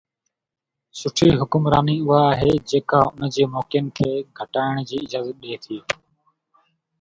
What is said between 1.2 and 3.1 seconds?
حڪمراني اها آهي جيڪا